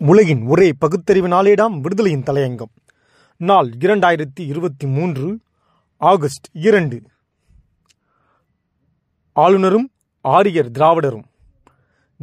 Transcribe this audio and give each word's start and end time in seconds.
உலகின் 0.00 0.46
ஒரே 0.46 0.72
பகுத்தறிவு 0.78 1.28
நாளேடாம் 1.28 1.80
விடுதலையின் 1.80 2.22
தலையங்கம். 2.22 2.74
நாள் 3.36 3.70
இரண்டாயிரத்தி 3.80 4.40
இருபத்தி 4.40 4.86
மூன்று 4.86 5.38
ஆகஸ்ட் 5.96 6.46
இரண்டு. 6.52 7.02
ஆளுநரும் 9.32 9.90
ஆரியர் 10.20 10.70
திராவிடரும். 10.70 11.24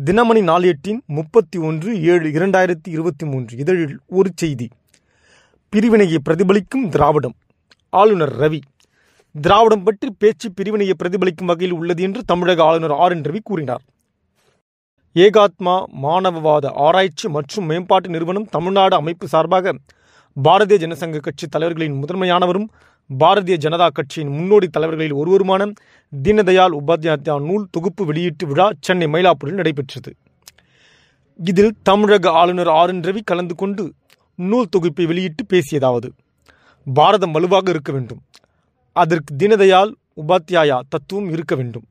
தினமணி 0.06 0.42
நாளேட்டின் 0.42 1.00
முப்பத்தி 1.06 1.58
ஒன்று 1.60 2.02
ஏழு 2.04 2.30
இரண்டாயிரத்தி 2.30 2.88
இருபத்தி 2.88 3.26
மூன்று 3.26 3.58
இதழில் 3.58 4.00
ஒரு 4.08 4.32
செய்தி. 4.36 4.70
பிரிவினையை 5.70 6.18
பிரதிபலிக்கும் 6.30 6.90
திராவிடம். 6.90 7.34
ஆளுநர் 7.90 8.36
ரவி. 8.40 8.62
திராவிடம் 9.42 9.84
பற்றி 9.84 10.16
பேச்சு 10.18 10.52
பிரிவினையை 10.52 10.96
பிரதிபலிக்கும் 11.04 11.46
வகையில் 11.46 11.78
உள்ளது 11.78 12.04
என்று 12.04 12.24
தமிழக 12.24 12.64
ஆளுநர் 12.64 12.92
ஆர் 12.92 13.12
என் 13.12 13.22
ரவி 13.22 13.40
கூறினார். 13.44 13.82
ஏகாத்மா 15.16 15.74
மாணவவாத 16.04 16.72
ஆராய்ச்சி 16.86 17.28
மற்றும் 17.30 17.66
மேம்பாட்டு 17.66 18.10
நிறுவனம் 18.10 18.48
தமிழ்நாடு 18.50 18.96
அமைப்பு 18.96 19.28
சார்பாக 19.28 19.74
பாரதிய 20.38 20.78
ஜனசங்க 20.84 21.18
கட்சி 21.18 21.46
தலைவர்களின் 21.48 21.96
முதன்மையானவரும் 22.02 22.66
பாரதிய 23.10 23.56
ஜனதா 23.66 23.88
கட்சியின் 23.88 24.34
முன்னோடி 24.38 24.68
தலைவர்களில் 24.68 25.16
ஒருவருமான 25.22 25.70
தீனதயாள் 26.14 26.76
உபாத்யாத்யா 26.80 27.36
நூல் 27.48 27.66
தொகுப்பு 27.72 28.06
வெளியீட்டு 28.06 28.46
விழா 28.48 28.68
சென்னை 28.80 29.08
மயிலாப்பூரில் 29.08 29.60
நடைபெற்றது. 29.62 30.12
இதில் 31.50 31.74
தமிழக 31.84 32.32
ஆளுநர் 32.42 32.74
ஆர் 32.80 32.90
என் 32.90 33.02
ரவி 33.02 33.24
கலந்து 33.26 33.56
கொண்டு 33.56 33.94
நூல் 34.36 34.72
தொகுப்பை 34.76 35.06
வெளியிட்டு 35.06 35.46
பேசியதாவது 35.54 36.10
பாரதம் 36.88 37.32
வலுவாக 37.32 37.70
இருக்க 37.70 37.92
வேண்டும். 37.92 38.22
அதற்கு 38.92 39.32
தீனதயாள் 39.36 39.92
உபாத்யாயா 40.24 40.80
தத்துவம் 40.90 41.30
இருக்க 41.30 41.56
வேண்டும். 41.56 41.88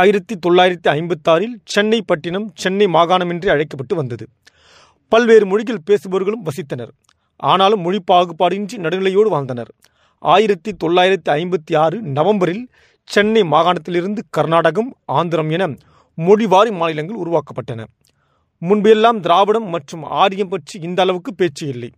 ஆயிரத்தி 0.00 0.34
தொள்ளாயிரத்தி 0.46 0.88
ஐம்பத்தாறில் 0.92 1.54
சென்னை 1.64 2.02
பட்டினம் 2.02 2.46
சென்னை 2.54 2.86
மாகாணம் 2.86 3.30
என்று 3.30 3.50
அழைக்கப்பட்டு 3.50 3.94
வந்தது. 3.96 4.24
பல்வேறு 5.08 5.46
மொழிகள் 5.46 5.84
பேசுபவர்களும் 5.86 6.44
வசித்தனர். 6.48 6.92
ஆனாலும் 7.36 7.80
மொழி 7.80 8.00
பாகுபாடின்றி 8.10 8.76
நடுநிலையோடு 8.76 9.28
வாழ்ந்தனர். 9.28 9.70
ஆயிரத்தி 10.18 10.72
தொள்ளாயிரத்தி 10.84 11.30
ஐம்பத்தி 11.38 11.76
ஆறு 11.76 12.02
நவம்பரில் 12.02 12.64
சென்னை 13.04 13.42
மாகாணத்திலிருந்து 13.42 14.18
கர்நாடகம் 14.30 14.90
ஆந்திரம் 15.04 15.50
என 15.50 15.66
மொழிவாரி 16.18 16.72
மாநிலங்கள் 16.72 17.20
உருவாக்கப்பட்டன. 17.24 17.84
முன்பெல்லாம் 18.62 19.20
திராவிடம் 19.20 19.68
மற்றும் 19.68 20.02
ஆரியம் 20.22 20.48
பற்றி 20.48 20.76
இந்த 20.80 21.02
அளவுக்கு 21.02 21.34
பேச்சு 21.34 21.66
இல்லை. 21.68 21.90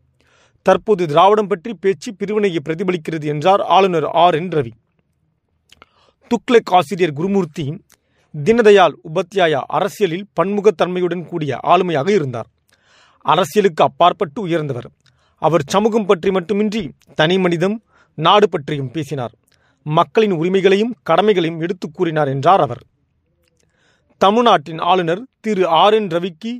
தற்போது 0.62 1.06
திராவிடம் 1.06 1.46
பற்றி 1.46 1.74
பேச்சு 1.74 2.14
பிரிவினையை 2.14 2.60
பிரதிபலிக்கிறது 2.64 3.26
என்றார் 3.34 3.60
ஆளுநர் 3.76 4.08
ஆர் 4.24 4.34
என் 4.34 4.48
ரவி. 4.48 4.72
துக்ளக் 6.30 6.72
ஆசிரியர் 6.78 7.12
குருமூர்த்தி 7.12 7.64
தினதயாள் 8.44 8.92
உபத்தியாயா 9.14 9.60
அரசியலில் 9.66 10.26
பன்முகத்தன்மையுடன் 10.40 11.24
கூடிய 11.24 11.58
ஆளுமையாக 11.62 12.10
இருந்தார். 12.10 12.46
அரசியலுக்கு 13.18 13.84
அப்பாற்பட்டு 13.84 14.40
உயர்ந்தவர். 14.40 14.90
அவர் 15.38 15.62
சமூகம் 15.66 16.06
பற்றி 16.06 16.30
மட்டுமின்றி 16.30 16.90
தனி 17.14 17.38
மனிதம் 17.38 17.82
நாடு 18.14 18.48
பற்றியும் 18.48 18.90
பேசினார். 18.90 19.32
மக்களின் 19.82 20.32
உரிமைகளையும் 20.32 20.94
கடமைகளையும் 21.02 21.60
எடுத்துக் 21.60 21.94
கூறினார் 21.94 22.28
என்றார் 22.28 22.60
அவர். 22.60 22.82
தமிழ்நாட்டின் 24.18 24.78
ஆளுநர் 24.78 25.26
திரு 25.40 25.68
ஆர் 25.68 25.94
என் 25.94 26.06
ரவிக்கு 26.06 26.58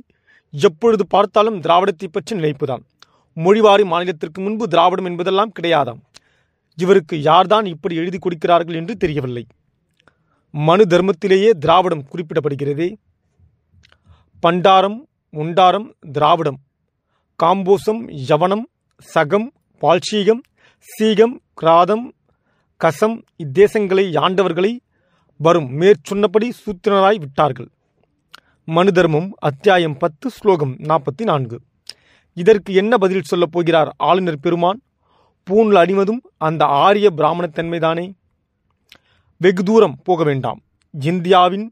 எப்பொழுது 0.51 1.07
பார்த்தாலும் 1.07 1.61
திராவிடத்தை 1.61 2.07
பற்றி 2.11 2.37
நினைப்புதான். 2.37 2.83
மொழிவாரி 3.35 3.83
மாநிலத்திற்கு 3.83 4.39
முன்பு 4.39 4.67
திராவிடம் 4.67 5.05
என்பதெல்லாம் 5.05 5.51
கிடையாதாம். 5.59 5.99
இவருக்கு 6.75 7.21
யார்தான் 7.21 7.65
இப்படி 7.65 7.95
எழுதி 7.95 8.17
கொடுக்கிறார்கள் 8.17 8.75
என்று 8.75 8.95
தெரியவில்லை. 8.95 9.45
மனு 10.51 10.83
தர்மத்திலேயே 10.83 11.49
திராவிடம் 11.49 12.05
குறிப்பிடப்படுகிறதே. 12.11 12.95
பண்டாரம் 14.43 15.05
உண்டாரம் 15.31 15.93
திராவிடம். 16.11 16.57
காம்போசம் 17.43 18.07
யவனம் 18.29 18.65
சகம் 18.97 19.51
பால்சீகம் 19.81 20.41
சீகம் 20.79 21.41
கிராதம் 21.61 22.11
கசம் 22.83 23.21
இத்தேசங்களை 23.43 24.11
யாண்டவர்களை 24.11 24.77
வரும் 25.37 25.81
மேற்சொன்னபடி 25.81 26.49
சூத்திரராய் 26.49 27.15
விட்டார்கள். 27.15 27.69
மனு 28.65 28.91
தர்மம் 28.91 29.33
அத்தியாயம் 29.39 29.97
பத்து 29.97 30.29
ஸ்லோகம் 30.29 30.75
நாற்பத்தி 30.77 31.21
நான்கு. 31.23 31.61
இதற்கு 32.33 32.73
என்ன 32.73 32.97
பதில் 32.97 33.21
சொல்லப் 33.21 33.51
போகிறார் 33.51 33.93
ஆளுநர் 33.97 34.39
பெருமான்? 34.39 34.81
பூணில் 35.43 35.75
அணிவதும் 35.75 36.21
அந்த 36.37 36.65
ஆரிய 36.65 37.09
பிராமணத்தன்மைதானே? 37.17 38.11
வெகு 39.41 39.63
தூரம் 39.63 39.93
போக 40.03 40.23
வேண்டாம். 40.23 40.57
இந்தியாவின் 40.93 41.65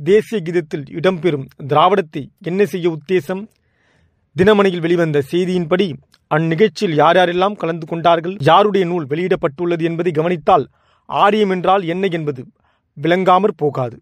தேசிய 0.00 0.38
கீதத்தில் 0.42 0.82
இடம்பெறும் 0.98 1.46
திராவிடத்தை 1.68 2.22
என்ன 2.40 2.64
செய்ய 2.64 2.86
உத்தேசம்? 2.90 3.40
தினமணியில் 4.36 4.80
வெளிவந்த 4.80 5.22
செய்தியின்படி 5.30 5.86
அந்நிகழ்ச்சியில் 6.30 6.94
யார் 6.94 7.16
யாரெல்லாம் 7.16 7.56
கலந்து 7.56 7.86
கொண்டார்கள்? 7.86 8.34
யாருடைய 8.40 8.86
நூல் 8.86 9.06
வெளியிடப்பட்டுள்ளது 9.06 9.82
என்பதை 9.82 10.12
கவனித்தால் 10.12 10.66
ஆரியம் 11.08 11.50
என்றால் 11.50 11.82
என்ன 11.84 12.06
என்பது 12.06 12.44
விளங்காமற் 12.96 13.56
போகாது. 13.56 13.96